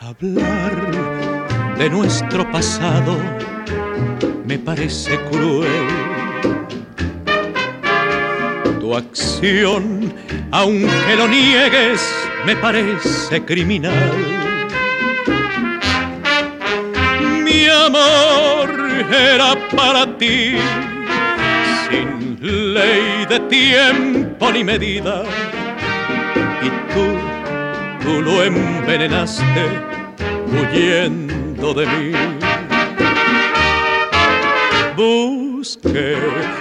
Hablar 0.00 1.76
de 1.78 1.90
nuestro 1.90 2.50
pasado 2.50 3.16
me 4.44 4.58
parece 4.58 5.18
cruel. 5.30 5.86
Tu 8.80 8.94
acción, 8.94 10.14
aunque 10.52 11.16
lo 11.16 11.26
niegues, 11.28 12.00
me 12.44 12.54
parece 12.56 13.44
criminal. 13.44 14.12
Mi 17.42 17.66
amor 17.66 18.70
era 19.10 19.56
para 19.74 20.16
ti, 20.18 20.56
sin 21.88 22.38
ley 22.40 23.26
de 23.28 23.40
tiempo 23.48 24.52
ni 24.52 24.62
medida. 24.62 25.24
Y 26.62 26.68
tú, 26.92 27.06
tú 28.02 28.22
lo 28.22 28.42
envenenaste 28.44 29.62
huyendo 30.52 31.74
de 31.74 31.86
mí. 31.86 32.45
Busqué 34.96 36.16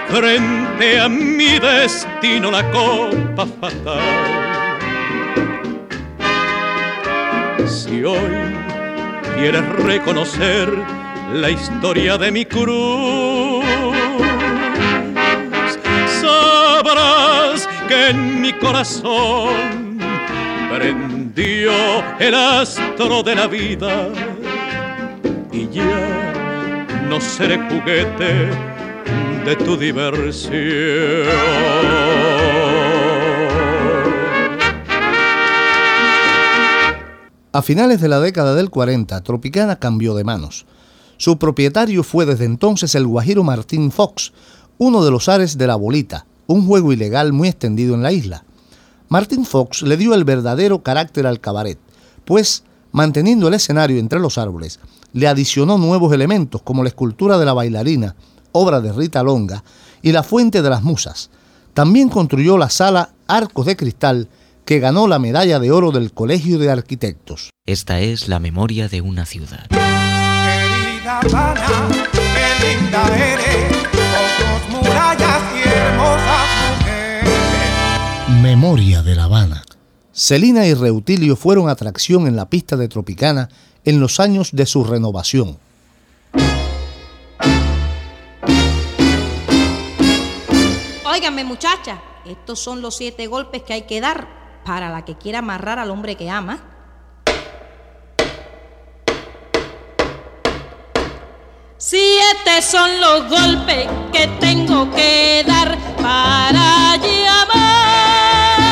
frente 0.09 0.99
a 0.99 1.07
mi 1.07 1.57
destino 1.57 2.51
la 2.51 2.69
copa 2.69 3.45
fatal. 3.61 4.01
Si 7.65 8.03
hoy 8.03 8.53
quieres 9.37 9.63
reconocer 9.85 10.67
la 11.33 11.49
historia 11.49 12.17
de 12.17 12.31
mi 12.31 12.43
cruz, 12.43 13.63
sabrás 16.21 17.69
que 17.87 18.09
en 18.09 18.41
mi 18.41 18.51
corazón 18.51 19.97
prendió 20.69 21.71
el 22.19 22.35
astro 22.35 23.23
de 23.23 23.35
la 23.35 23.47
vida 23.47 24.09
y 25.53 25.69
ya 25.69 26.24
no 27.09 27.21
seré 27.21 27.57
juguete 27.69 28.49
de 29.45 29.55
tu 29.57 29.77
diversión. 29.77 31.27
A 37.51 37.61
finales 37.61 38.01
de 38.01 38.09
la 38.09 38.19
década 38.19 38.53
del 38.55 38.69
40, 38.69 39.21
Tropicana 39.21 39.77
cambió 39.77 40.13
de 40.15 40.23
manos. 40.23 40.65
Su 41.17 41.37
propietario 41.37 42.03
fue 42.03 42.25
desde 42.25 42.45
entonces 42.45 42.95
el 42.95 43.07
guajiro 43.07 43.43
Martín 43.43 43.91
Fox, 43.91 44.33
uno 44.77 45.05
de 45.05 45.11
los 45.11 45.29
ares 45.29 45.57
de 45.57 45.67
la 45.67 45.75
bolita, 45.75 46.25
un 46.47 46.67
juego 46.67 46.91
ilegal 46.91 47.31
muy 47.31 47.47
extendido 47.47 47.95
en 47.95 48.03
la 48.03 48.11
isla. 48.11 48.43
Martin 49.07 49.45
Fox 49.45 49.83
le 49.83 49.95
dio 49.95 50.13
el 50.13 50.25
verdadero 50.25 50.83
carácter 50.83 51.27
al 51.27 51.39
cabaret, 51.39 51.77
pues, 52.25 52.63
manteniendo 52.91 53.47
el 53.47 53.53
escenario 53.53 53.99
entre 53.99 54.19
los 54.19 54.37
árboles, 54.37 54.79
le 55.15 55.27
adicionó 55.29 55.77
nuevos 55.77 56.13
elementos 56.13 56.61
como 56.61 56.83
la 56.83 56.89
escultura 56.89 57.37
de 57.37 57.45
la 57.45 57.53
bailarina, 57.53 58.17
obra 58.51 58.81
de 58.81 58.91
Rita 58.91 59.23
Longa, 59.23 59.63
y 60.01 60.11
la 60.11 60.23
fuente 60.23 60.61
de 60.61 60.69
las 60.69 60.83
musas. 60.83 61.29
También 61.73 62.09
construyó 62.09 62.57
la 62.57 62.69
sala 62.69 63.11
Arcos 63.25 63.65
de 63.65 63.77
Cristal, 63.77 64.27
que 64.65 64.79
ganó 64.79 65.07
la 65.07 65.17
medalla 65.17 65.59
de 65.59 65.71
oro 65.71 65.91
del 65.91 66.11
Colegio 66.11 66.59
de 66.59 66.69
Arquitectos. 66.69 67.51
Esta 67.65 68.01
es 68.01 68.27
la 68.27 68.39
memoria 68.39 68.89
de 68.89 68.99
una 68.99 69.25
ciudad. 69.25 69.67
Querida 69.69 71.19
Habana, 71.21 71.65
qué 72.11 72.67
linda 72.67 73.07
eres, 73.15 73.77
con 73.93 74.19
tus 74.37 74.69
murallas 74.75 75.41
y 75.55 75.69
hermosas 75.69 76.49
mujeres. 76.79 78.41
Memoria 78.41 79.01
de 79.01 79.15
La 79.15 79.23
Habana. 79.23 79.63
Celina 80.11 80.67
y 80.67 80.73
Reutilio 80.73 81.37
fueron 81.37 81.69
atracción 81.69 82.27
en 82.27 82.35
la 82.35 82.49
pista 82.49 82.75
de 82.75 82.89
Tropicana 82.89 83.47
en 83.85 83.99
los 83.99 84.19
años 84.19 84.49
de 84.51 84.65
su 84.65 84.83
renovación. 84.83 85.57
Óigame 91.05 91.43
muchacha, 91.45 92.01
estos 92.25 92.59
son 92.59 92.81
los 92.81 92.97
siete 92.97 93.27
golpes 93.27 93.63
que 93.63 93.73
hay 93.73 93.83
que 93.83 94.01
dar 94.01 94.27
para 94.65 94.89
la 94.89 95.05
que 95.05 95.15
quiera 95.15 95.39
amarrar 95.39 95.79
al 95.79 95.91
hombre 95.91 96.15
que 96.15 96.29
ama. 96.29 96.63
Siete 101.77 102.61
son 102.61 102.99
los 102.99 103.29
golpes 103.29 103.87
que 104.11 104.27
tengo 104.39 104.89
que 104.91 105.43
dar 105.45 105.77
para 105.97 106.97
llamar 106.97 108.64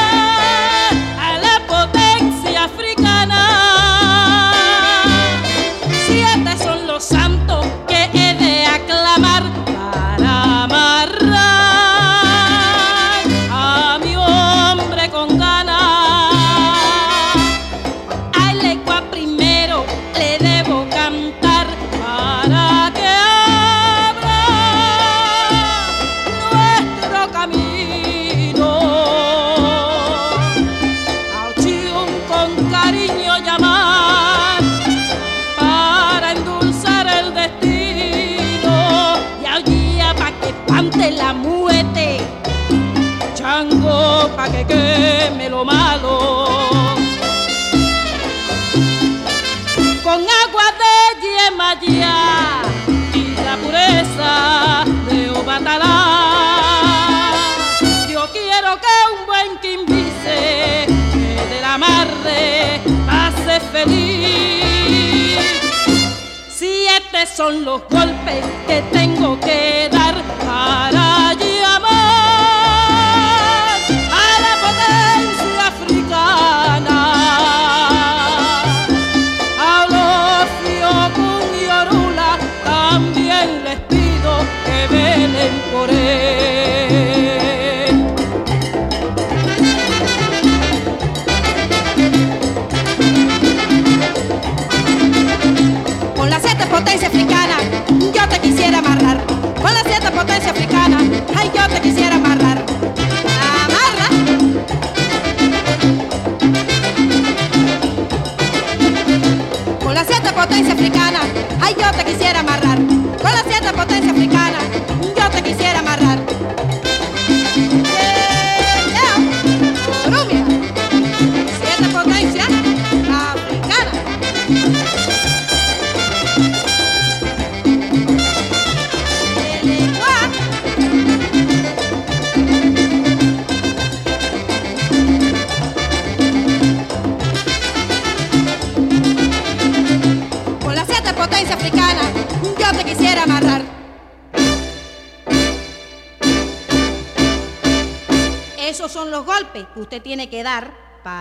lo 45.49 45.65
malo. 45.65 46.63
con 50.03 50.21
agua 50.21 50.67
de 50.81 50.95
Yemayá 51.23 52.61
y 53.13 53.35
la 53.43 53.55
pureza 53.57 54.85
de 55.07 55.29
Obatalá. 55.31 55.89
Yo 58.09 58.21
quiero 58.31 58.79
que 58.83 58.93
un 59.13 59.25
buen 59.25 59.57
quimbice 59.61 60.85
que 61.13 61.55
del 61.55 61.63
amarre 61.63 62.81
pase 63.07 63.59
feliz. 63.71 65.39
Siete 66.49 67.25
son 67.35 67.65
los 67.65 67.81
golpes 67.89 68.45
que 68.67 68.81
tengo 68.91 69.39
que 69.39 69.89
dar 69.91 70.15
para 70.45 71.33
llamar 71.33 71.52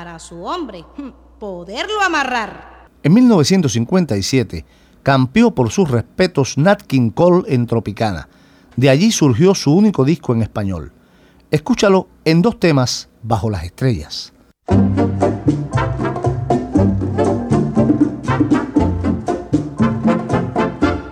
para 0.02 0.18
su 0.18 0.42
hombre, 0.42 0.84
hmm, 0.96 1.10
poderlo 1.38 2.02
amarrar. 2.04 2.88
En 3.04 3.14
1957 3.14 4.64
campeó 5.04 5.54
por 5.54 5.70
sus 5.70 5.88
respetos 5.88 6.58
Nat 6.58 6.82
King 6.82 7.10
Cole 7.10 7.44
en 7.46 7.68
Tropicana. 7.68 8.28
De 8.74 8.90
allí 8.90 9.12
surgió 9.12 9.54
su 9.54 9.72
único 9.72 10.04
disco 10.04 10.32
en 10.32 10.42
español. 10.42 10.90
Escúchalo 11.52 12.08
en 12.24 12.42
dos 12.42 12.58
temas 12.58 13.10
bajo 13.22 13.48
las 13.48 13.62
estrellas. 13.62 14.32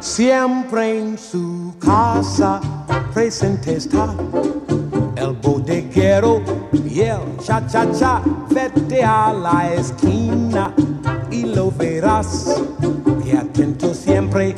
Siempre 0.00 0.98
en 0.98 1.16
su 1.16 1.76
casa 1.78 2.60
presente 3.14 3.76
está 3.76 4.16
el 5.16 5.32
bodeguero 5.32 6.42
y 6.72 7.00
el 7.00 7.36
cha-cha-cha. 7.38 8.22
Vete 8.50 9.04
a 9.04 9.32
la 9.32 9.72
esquina 9.74 10.74
y 11.30 11.44
lo 11.44 11.70
verás. 11.70 12.60
Que 13.24 13.36
atento 13.36 13.94
siempre 13.94 14.54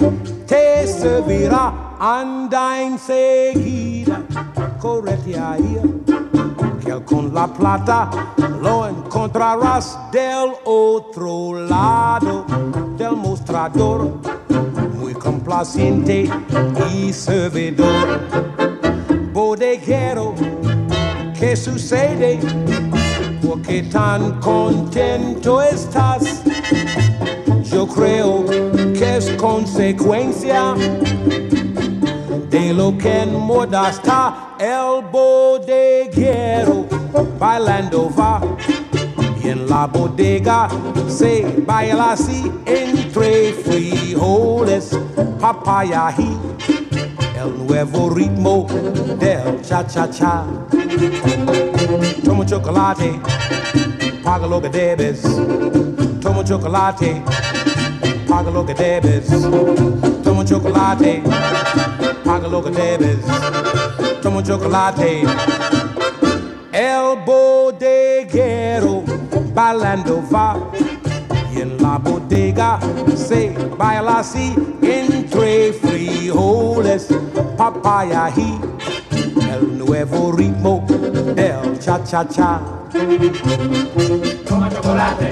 te 0.46 0.86
servirá. 0.86 1.96
Anda 1.98 2.82
enseguida, 2.82 4.22
correte 4.80 5.38
ahí. 5.38 5.78
Que 6.84 7.04
con 7.04 7.32
la 7.32 7.46
plata 7.46 8.10
lo 8.60 8.88
encontrarás 8.88 9.98
del 10.10 10.52
otro 10.64 11.54
lado 11.66 12.44
del 12.96 13.16
mostrador 13.16 14.18
muy 14.98 15.14
complaciente 15.14 16.28
y 16.92 17.12
servidor. 17.12 18.61
Bodeguero, 19.62 20.34
¿qué 21.38 21.54
sucede? 21.54 22.40
¿Por 23.46 23.62
qué 23.62 23.84
tan 23.84 24.40
contento 24.40 25.62
estás? 25.62 26.42
Yo 27.70 27.86
creo 27.86 28.44
que 28.44 29.18
es 29.18 29.30
consecuencia 29.36 30.74
de 32.50 32.74
lo 32.74 32.98
que 32.98 33.22
en 33.22 33.38
moda 33.38 33.90
está 33.90 34.56
el 34.58 35.04
bodeguero 35.12 36.84
bailando 37.38 38.10
va 38.18 38.40
y 39.44 39.48
en 39.48 39.68
la 39.68 39.86
bodega 39.86 40.68
se 41.06 41.62
baila 41.64 42.14
así 42.14 42.50
entre 42.66 43.52
frijoles, 43.52 44.98
papaya 45.40 46.12
y 46.18 46.51
el 47.42 47.66
nuevo 47.66 48.10
ritmo 48.10 48.66
del 49.18 49.60
cha-cha-cha. 49.62 50.44
Tomo 52.24 52.44
chocolate, 52.44 53.20
paga 54.22 54.46
lo 54.46 54.60
que 54.60 54.68
debes. 54.68 55.22
Toma 56.20 56.44
chocolate, 56.44 57.22
paga 58.28 58.50
lo 58.50 58.64
que 58.64 58.74
debes. 58.74 59.26
Toma 60.22 60.44
chocolate, 60.44 61.22
paga 62.24 62.48
lo 62.48 62.62
que 62.62 62.70
debes. 62.70 63.18
Toma 64.22 64.42
chocolate. 64.42 65.22
El 66.72 67.18
bodeguero 67.26 69.02
bailando 69.54 70.22
va 70.32 70.56
y 71.54 71.60
en 71.60 71.76
la 71.82 71.98
bodega 71.98 72.78
se 73.14 73.54
baila 73.76 74.20
así 74.20 74.54
entre 75.32 75.72
frijoles, 75.72 77.08
papaya 77.56 78.30
y 78.36 78.60
el 79.50 79.78
nuevo 79.78 80.32
ritmo 80.32 80.84
del 81.34 81.78
cha-cha-cha. 81.78 82.60
Toma 84.46 84.68
chocolate, 84.70 85.30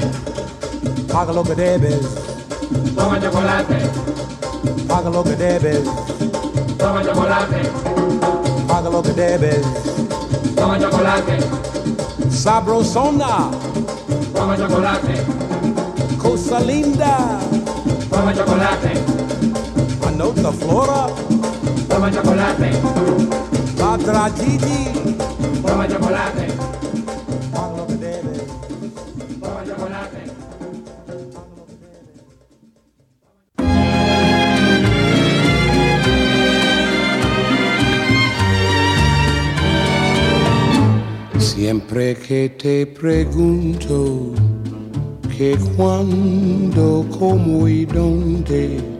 Paga 1.13 1.33
lo 1.33 1.43
que 1.43 1.55
debes, 1.55 2.01
toma 2.97 3.21
chocolate, 3.21 3.77
paga 4.89 5.11
lo 5.11 5.23
que 5.25 5.37
debes, 5.37 5.85
toma 6.79 7.03
chocolate, 7.05 7.63
paga 8.67 8.91
lo 8.91 9.03
que 9.03 9.13
debes. 9.13 9.67
toma 10.57 10.79
chocolate, 10.79 11.39
Sabrosona, 12.31 13.51
toma 14.35 14.57
chocolate, 14.57 15.15
cosa 16.17 16.61
linda, 16.61 17.41
toma 18.09 18.33
chocolate, 18.33 18.93
anota 20.21 20.53
flora, 20.53 21.07
toma 21.89 22.11
chocolate, 22.11 22.71
la 23.79 23.97
tragidi, 23.97 24.93
toma 25.62 25.89
chocolate, 25.89 26.47
paga 27.53 27.77
lo 27.77 27.87
que 27.87 27.95
debes. 27.95 28.43
toma 29.41 29.64
chocolate. 29.64 30.21
Siempre 41.39 42.14
que 42.16 42.51
te 42.51 42.87
pregunto 42.87 44.33
que 45.37 45.57
cuándo, 45.77 47.07
cómo 47.18 47.66
y 47.66 47.87
dónde, 47.87 49.00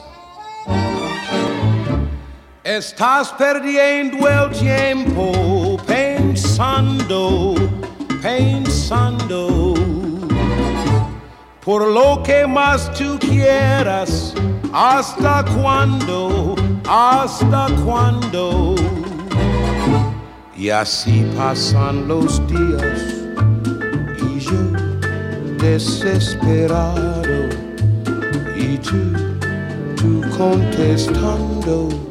Estás 2.77 3.33
perdiendo 3.33 4.29
el 4.29 4.49
tiempo 4.51 5.77
pensando, 5.85 7.53
pensando, 8.21 9.73
por 11.65 11.85
lo 11.85 12.23
que 12.23 12.47
más 12.47 12.89
tú 12.93 13.19
quieras, 13.19 14.33
hasta 14.71 15.43
cuándo, 15.61 16.55
hasta 16.87 17.67
cuándo. 17.83 18.75
Y 20.55 20.69
así 20.69 21.29
pasan 21.35 22.07
los 22.07 22.39
días 22.47 23.01
y 24.17 24.39
yo 24.39 24.61
desesperado 25.57 27.49
y 28.55 28.77
tú, 28.77 29.11
tú 29.97 30.21
contestando, 30.37 32.10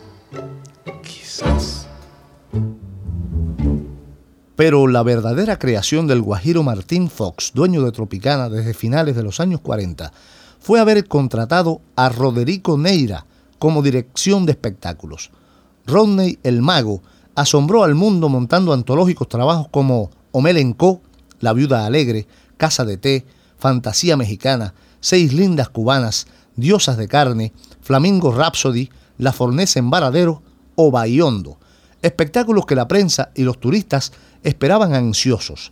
Pero 4.63 4.85
la 4.85 5.01
verdadera 5.01 5.57
creación 5.57 6.05
del 6.05 6.21
guajiro 6.21 6.61
Martín 6.61 7.09
Fox, 7.09 7.49
dueño 7.55 7.81
de 7.81 7.91
Tropicana 7.91 8.47
desde 8.47 8.75
finales 8.75 9.15
de 9.15 9.23
los 9.23 9.39
años 9.39 9.59
40, 9.59 10.13
fue 10.59 10.79
haber 10.79 11.07
contratado 11.07 11.81
a 11.95 12.09
Roderico 12.09 12.77
Neira 12.77 13.25
como 13.57 13.81
dirección 13.81 14.45
de 14.45 14.51
espectáculos. 14.51 15.31
Rodney 15.87 16.37
el 16.43 16.61
Mago 16.61 17.01
asombró 17.33 17.83
al 17.83 17.95
mundo 17.95 18.29
montando 18.29 18.71
antológicos 18.71 19.27
trabajos 19.27 19.67
como 19.71 20.11
Omel 20.31 20.57
en 20.57 20.73
Co, 20.73 21.01
La 21.39 21.53
Viuda 21.53 21.87
Alegre, 21.87 22.27
Casa 22.57 22.85
de 22.85 22.97
Té, 22.97 23.25
Fantasía 23.57 24.15
Mexicana, 24.15 24.75
Seis 24.99 25.33
Lindas 25.33 25.69
Cubanas, 25.69 26.27
Diosas 26.55 26.97
de 26.97 27.07
Carne, 27.07 27.51
Flamingo 27.81 28.31
Rhapsody, 28.31 28.91
La 29.17 29.33
Fornesa 29.33 29.79
en 29.79 29.89
Varadero 29.89 30.43
o 30.75 30.91
Bayondo, 30.91 31.57
espectáculos 32.01 32.65
que 32.65 32.75
la 32.75 32.87
prensa 32.87 33.31
y 33.35 33.43
los 33.43 33.59
turistas 33.59 34.11
esperaban 34.43 34.93
ansiosos. 34.93 35.71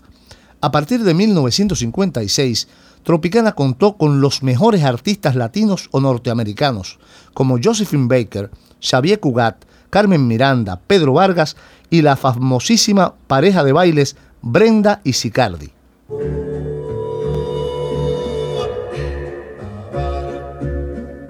A 0.62 0.72
partir 0.72 1.04
de 1.04 1.14
1956, 1.14 2.68
Tropicana 3.04 3.54
contó 3.54 3.96
con 3.98 4.20
los 4.22 4.44
mejores 4.44 4.84
artistas 4.84 5.36
latinos 5.36 5.88
o 5.92 6.02
norteamericanos, 6.02 7.00
como 7.34 7.58
Josephine 7.64 8.08
Baker, 8.08 8.52
Xavier 8.82 9.20
Cugat, 9.20 9.64
Carmen 9.90 10.28
Miranda, 10.28 10.80
Pedro 10.86 11.14
Vargas 11.14 11.56
y 11.90 12.02
la 12.02 12.16
famosísima 12.16 13.16
pareja 13.28 13.64
de 13.64 13.72
bailes 13.72 14.16
Brenda 14.42 15.02
y 15.04 15.14
Sicardi. 15.14 15.72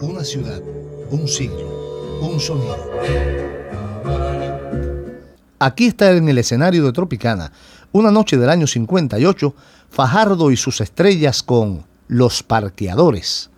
Una 0.02 0.24
ciudad, 0.24 0.62
un 1.12 1.28
siglo, 1.28 2.20
un 2.22 2.39
sonido. 2.39 2.78
Aquí 5.62 5.88
está 5.88 6.12
en 6.12 6.30
el 6.30 6.38
escenario 6.38 6.86
de 6.86 6.93
Tropicana, 6.93 7.51
una 7.91 8.12
noche 8.12 8.38
del 8.38 8.49
año 8.49 8.66
58, 8.66 9.53
Fajardo 9.89 10.51
y 10.51 10.55
sus 10.55 10.80
estrellas 10.80 11.43
con 11.43 11.84
Los 12.07 12.43
Parqueadores. 12.43 13.49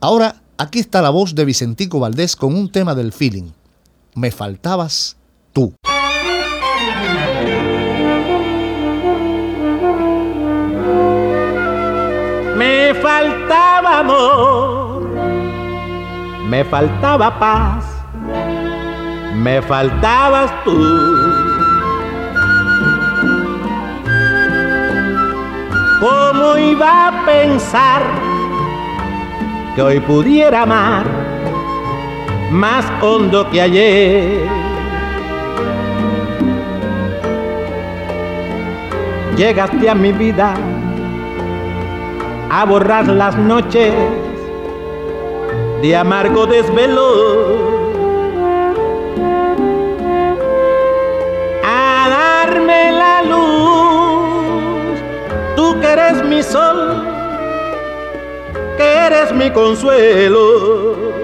Ahora, 0.00 0.42
aquí 0.56 0.78
está 0.78 1.02
la 1.02 1.10
voz 1.10 1.34
de 1.34 1.44
Vicentico 1.44 2.00
Valdés 2.00 2.36
con 2.36 2.54
un 2.54 2.70
tema 2.70 2.94
del 2.94 3.12
feeling. 3.12 3.50
Me 4.16 4.30
faltabas 4.30 5.16
tú. 5.52 5.74
Me 12.56 12.94
faltaba 13.02 13.98
amor, 13.98 15.08
me 16.48 16.64
faltaba 16.64 17.38
paz, 17.40 17.84
me 19.34 19.60
faltabas 19.60 20.52
tú. 20.64 20.78
¿Cómo 26.00 26.56
iba 26.58 27.08
a 27.08 27.26
pensar 27.26 28.02
que 29.74 29.82
hoy 29.82 29.98
pudiera 29.98 30.62
amar 30.62 31.33
más 32.54 32.86
hondo 33.02 33.50
que 33.50 33.60
ayer. 33.60 34.48
Llegaste 39.36 39.90
a 39.90 39.94
mi 39.96 40.12
vida 40.12 40.54
a 42.50 42.64
borrar 42.64 43.08
las 43.08 43.36
noches 43.36 43.92
de 45.82 45.96
amargo 45.96 46.46
desvelo. 46.46 47.74
A 51.64 52.08
darme 52.08 52.92
la 52.92 53.22
luz, 53.22 55.00
tú 55.56 55.80
que 55.80 55.86
eres 55.88 56.24
mi 56.24 56.40
sol, 56.40 57.02
que 58.76 58.84
eres 58.84 59.32
mi 59.34 59.50
consuelo. 59.50 61.14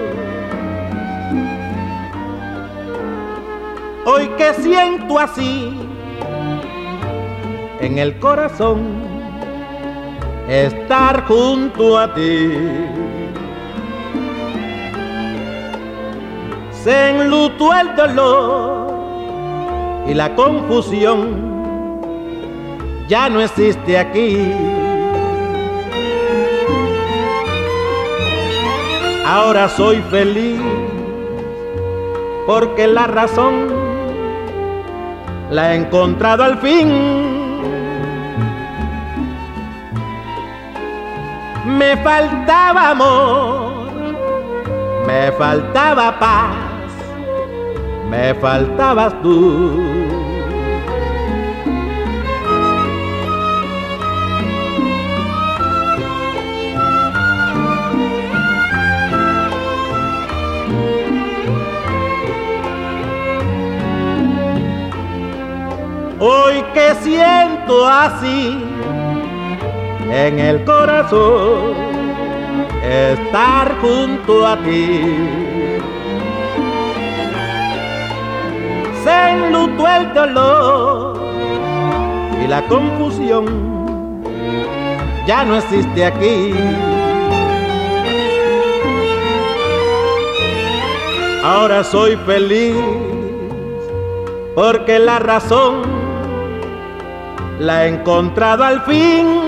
Hoy 4.03 4.27
que 4.29 4.51
siento 4.55 5.19
así 5.19 5.71
en 7.81 7.99
el 7.99 8.17
corazón 8.17 8.79
estar 10.49 11.25
junto 11.27 11.99
a 11.99 12.11
ti. 12.15 12.49
Se 16.71 17.09
enlutó 17.11 17.75
el 17.75 17.95
dolor 17.95 18.91
y 20.07 20.15
la 20.15 20.33
confusión 20.33 21.51
ya 23.07 23.29
no 23.29 23.39
existe 23.39 23.99
aquí. 23.99 24.51
Ahora 29.27 29.69
soy 29.69 30.01
feliz 30.09 30.59
porque 32.47 32.87
la 32.87 33.05
razón 33.05 33.80
la 35.51 35.73
he 35.73 35.75
encontrado 35.75 36.43
al 36.43 36.57
fin. 36.59 36.89
Me 41.77 41.95
faltaba 41.97 42.89
amor, 42.89 43.91
me 45.05 45.31
faltaba 45.33 46.17
paz, 46.19 46.55
me 48.09 48.33
faltabas 48.35 49.21
tú. 49.21 50.00
Que 66.73 66.95
siento 67.01 67.87
así 67.87 68.57
en 70.09 70.39
el 70.39 70.63
corazón 70.63 71.73
estar 72.83 73.77
junto 73.81 74.45
a 74.45 74.57
ti. 74.57 75.17
Se 79.03 79.29
enlutó 79.31 79.87
el 79.87 80.13
dolor 80.13 81.17
y 82.43 82.47
la 82.47 82.61
confusión 82.67 83.45
ya 85.25 85.43
no 85.43 85.57
existe 85.57 86.05
aquí. 86.05 86.53
Ahora 91.43 91.83
soy 91.83 92.15
feliz 92.17 92.75
porque 94.53 94.99
la 94.99 95.17
razón 95.17 96.00
la 97.61 97.85
he 97.85 97.89
encontrado 97.89 98.63
al 98.63 98.83
fin. 98.85 99.39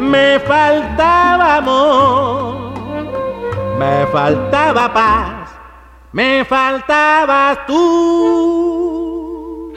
Me 0.00 0.40
faltaba 0.40 1.56
amor, 1.56 2.74
me 3.78 4.06
faltaba 4.08 4.92
paz, 4.92 5.50
me 6.12 6.44
faltabas 6.44 7.64
tú. 7.66 9.72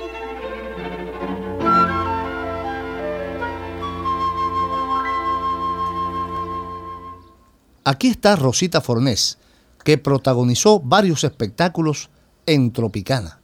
Aquí 7.85 8.07
está 8.07 8.37
Rosita 8.37 8.81
Fornés, 8.81 9.37
que 9.83 9.99
protagonizó 9.99 10.79
varios 10.79 11.25
espectáculos 11.25 12.09
en 12.47 12.71
Tropicana. 12.71 13.39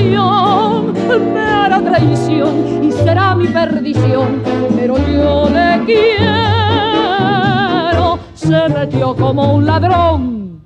Me 0.00 1.40
hará 1.40 1.82
traición 1.82 2.84
y 2.84 2.92
será 2.92 3.34
mi 3.34 3.48
perdición, 3.48 4.42
pero 4.74 4.96
yo 4.96 5.50
le 5.50 5.84
quiero, 5.84 6.28
se 8.34 8.68
metió 8.68 9.14
como 9.14 9.54
un 9.54 9.66
ladrón. 9.66 10.62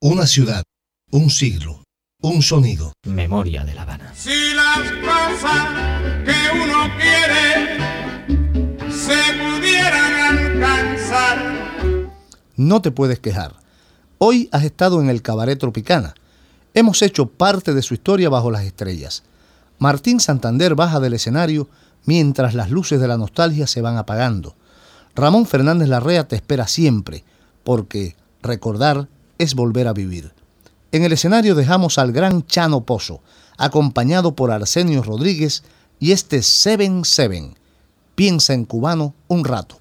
Una 0.00 0.26
ciudad, 0.26 0.62
un 1.10 1.30
siglo, 1.30 1.82
un 2.22 2.42
sonido. 2.42 2.92
Memoria 3.06 3.64
de 3.64 3.74
La 3.74 3.82
Habana. 3.82 4.12
Si 4.14 4.54
las 4.54 4.92
cosas 5.02 5.68
que 6.24 6.36
uno 6.62 6.88
quiere 7.00 7.78
se 8.90 9.20
pudieran 9.42 10.12
alcanzar. 10.38 11.38
No 12.56 12.80
te 12.82 12.90
puedes 12.90 13.18
quejar. 13.18 13.54
Hoy 14.18 14.48
has 14.52 14.62
estado 14.64 15.00
en 15.02 15.08
el 15.10 15.22
Cabaret 15.22 15.58
Tropicana. 15.58 16.14
Hemos 16.76 17.02
hecho 17.02 17.26
parte 17.26 17.72
de 17.72 17.82
su 17.82 17.94
historia 17.94 18.28
bajo 18.28 18.50
las 18.50 18.64
estrellas. 18.64 19.22
Martín 19.78 20.18
Santander 20.18 20.74
baja 20.74 20.98
del 20.98 21.14
escenario 21.14 21.68
mientras 22.04 22.54
las 22.54 22.68
luces 22.68 23.00
de 23.00 23.06
la 23.06 23.16
nostalgia 23.16 23.68
se 23.68 23.80
van 23.80 23.96
apagando. 23.96 24.56
Ramón 25.14 25.46
Fernández 25.46 25.88
Larrea 25.88 26.26
te 26.26 26.34
espera 26.34 26.66
siempre, 26.66 27.22
porque 27.62 28.16
recordar 28.42 29.06
es 29.38 29.54
volver 29.54 29.86
a 29.86 29.92
vivir. 29.92 30.32
En 30.90 31.04
el 31.04 31.12
escenario 31.12 31.54
dejamos 31.54 31.96
al 31.96 32.10
gran 32.10 32.44
Chano 32.44 32.80
Pozo, 32.80 33.20
acompañado 33.56 34.34
por 34.34 34.50
Arsenio 34.50 35.04
Rodríguez 35.04 35.62
y 36.00 36.10
este 36.10 36.38
7-7. 36.38 37.54
Piensa 38.16 38.52
en 38.52 38.64
cubano 38.64 39.14
un 39.28 39.44
rato. 39.44 39.78